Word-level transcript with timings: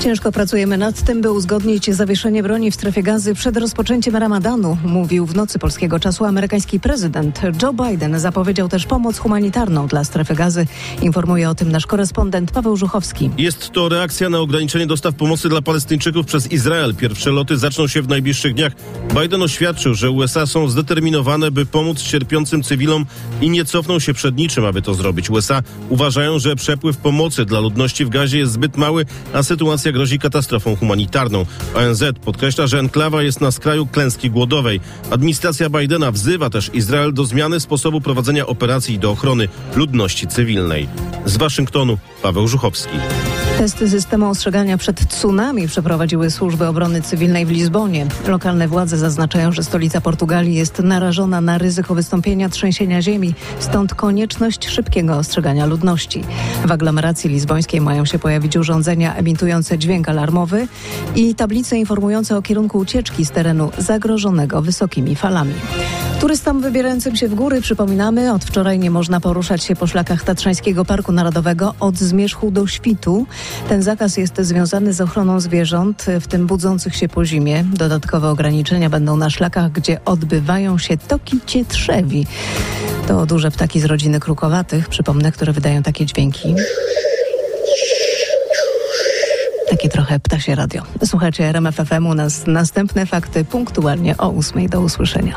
Ciężko 0.00 0.32
pracujemy 0.32 0.78
nad 0.78 1.02
tym, 1.02 1.20
by 1.20 1.30
uzgodnić 1.30 1.90
zawieszenie 1.90 2.42
broni 2.42 2.70
w 2.70 2.74
strefie 2.74 3.02
gazy 3.02 3.34
przed 3.34 3.56
rozpoczęciem 3.56 4.16
ramadanu, 4.16 4.76
mówił 4.84 5.26
w 5.26 5.34
nocy 5.34 5.58
polskiego 5.58 6.00
czasu 6.00 6.24
amerykański 6.24 6.80
prezydent. 6.80 7.40
Joe 7.62 7.72
Biden 7.72 8.20
zapowiedział 8.20 8.68
też 8.68 8.86
pomoc 8.86 9.18
humanitarną 9.18 9.86
dla 9.86 10.04
strefy 10.04 10.34
gazy. 10.34 10.66
Informuje 11.02 11.50
o 11.50 11.54
tym 11.54 11.72
nasz 11.72 11.86
korespondent 11.86 12.50
Paweł 12.50 12.76
Żuchowski. 12.76 13.30
Jest 13.38 13.70
to 13.70 13.88
reakcja 13.88 14.30
na 14.30 14.38
ograniczenie 14.38 14.86
dostaw 14.86 15.14
pomocy 15.14 15.48
dla 15.48 15.62
Palestyńczyków 15.62 16.26
przez 16.26 16.52
Izrael. 16.52 16.94
Pierwsze 16.94 17.30
loty 17.30 17.56
zaczną 17.56 17.88
się 17.88 18.02
w 18.02 18.08
najbliższych 18.08 18.54
dniach. 18.54 18.72
Biden 19.22 19.42
oświadczył, 19.42 19.94
że 19.94 20.10
USA 20.10 20.46
są 20.46 20.68
zdeterminowane, 20.68 21.50
by 21.50 21.66
pomóc 21.66 22.02
cierpiącym 22.02 22.62
cywilom 22.62 23.06
i 23.40 23.50
nie 23.50 23.64
cofną 23.64 23.98
się 23.98 24.14
przed 24.14 24.36
niczym, 24.36 24.64
aby 24.64 24.82
to 24.82 24.94
zrobić. 24.94 25.30
USA 25.30 25.62
uważają, 25.88 26.38
że 26.38 26.56
przepływ 26.56 26.96
pomocy 26.96 27.44
dla 27.44 27.60
ludności 27.60 28.04
w 28.04 28.08
gazie 28.08 28.38
jest 28.38 28.52
zbyt 28.52 28.76
mały, 28.76 29.06
a 29.32 29.42
sytuacja 29.42 29.89
grozi 29.92 30.18
katastrofą 30.18 30.76
humanitarną. 30.76 31.46
ONZ 31.74 32.04
podkreśla, 32.24 32.66
że 32.66 32.78
enklawa 32.78 33.22
jest 33.22 33.40
na 33.40 33.50
skraju 33.50 33.86
klęski 33.86 34.30
głodowej. 34.30 34.80
Administracja 35.10 35.70
Bidena 35.70 36.12
wzywa 36.12 36.50
też 36.50 36.70
Izrael 36.74 37.14
do 37.14 37.24
zmiany 37.24 37.60
sposobu 37.60 38.00
prowadzenia 38.00 38.46
operacji 38.46 38.98
do 38.98 39.10
ochrony 39.10 39.48
ludności 39.76 40.26
cywilnej. 40.26 40.88
Z 41.24 41.36
Waszyngtonu 41.36 41.98
Paweł 42.22 42.48
Żuchowski. 42.48 42.96
Testy 43.60 43.90
systemu 43.90 44.30
ostrzegania 44.30 44.78
przed 44.78 45.08
tsunami 45.08 45.68
przeprowadziły 45.68 46.30
służby 46.30 46.66
obrony 46.66 47.02
cywilnej 47.02 47.46
w 47.46 47.50
Lizbonie. 47.50 48.06
Lokalne 48.28 48.68
władze 48.68 48.98
zaznaczają, 48.98 49.52
że 49.52 49.62
stolica 49.64 50.00
Portugalii 50.00 50.54
jest 50.54 50.78
narażona 50.78 51.40
na 51.40 51.58
ryzyko 51.58 51.94
wystąpienia 51.94 52.48
trzęsienia 52.48 53.02
ziemi, 53.02 53.34
stąd 53.58 53.94
konieczność 53.94 54.68
szybkiego 54.68 55.16
ostrzegania 55.16 55.66
ludności. 55.66 56.24
W 56.66 56.72
aglomeracji 56.72 57.30
lizbońskiej 57.30 57.80
mają 57.80 58.04
się 58.04 58.18
pojawić 58.18 58.56
urządzenia 58.56 59.14
emitujące 59.14 59.78
dźwięk 59.78 60.08
alarmowy 60.08 60.68
i 61.16 61.34
tablice 61.34 61.76
informujące 61.76 62.36
o 62.36 62.42
kierunku 62.42 62.78
ucieczki 62.78 63.24
z 63.24 63.30
terenu 63.30 63.70
zagrożonego 63.78 64.62
wysokimi 64.62 65.16
falami. 65.16 65.54
Turystom 66.20 66.60
wybierającym 66.60 67.16
się 67.16 67.28
w 67.28 67.34
góry, 67.34 67.60
przypominamy, 67.60 68.32
od 68.32 68.44
wczoraj 68.44 68.78
nie 68.78 68.90
można 68.90 69.20
poruszać 69.20 69.64
się 69.64 69.76
po 69.76 69.86
szlakach 69.86 70.24
Tatrzańskiego 70.24 70.84
Parku 70.84 71.12
Narodowego 71.12 71.74
od 71.80 71.98
Zmierzchu 71.98 72.50
do 72.50 72.66
Świtu. 72.66 73.26
Ten 73.68 73.82
zakaz 73.82 74.16
jest 74.16 74.40
związany 74.40 74.92
z 74.92 75.00
ochroną 75.00 75.40
zwierząt, 75.40 76.06
w 76.20 76.26
tym 76.26 76.46
budzących 76.46 76.96
się 76.96 77.08
po 77.08 77.24
zimie. 77.24 77.64
Dodatkowe 77.72 78.28
ograniczenia 78.28 78.90
będą 78.90 79.16
na 79.16 79.30
szlakach, 79.30 79.72
gdzie 79.72 80.04
odbywają 80.04 80.78
się 80.78 80.96
toki 80.96 81.40
cietrzewi. 81.46 82.26
To 83.08 83.26
duże 83.26 83.50
ptaki 83.50 83.80
z 83.80 83.84
rodziny 83.84 84.20
krukowatych, 84.20 84.88
przypomnę, 84.88 85.32
które 85.32 85.52
wydają 85.52 85.82
takie 85.82 86.06
dźwięki. 86.06 86.54
Takie 89.70 89.88
trochę 89.88 90.20
ptasie 90.20 90.54
radio. 90.54 90.82
Słuchajcie 91.04 91.44
RMF 91.44 91.76
FM 91.76 92.06
u 92.06 92.14
nas 92.14 92.46
następne 92.46 93.06
fakty 93.06 93.44
punktualnie 93.44 94.16
o 94.16 94.28
ósmej. 94.28 94.68
Do 94.68 94.80
usłyszenia. 94.80 95.36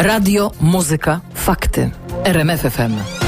Radio, 0.00 0.50
muzyka, 0.60 1.20
fakty. 1.34 1.90
RMF 2.24 2.64
FM. 2.64 3.19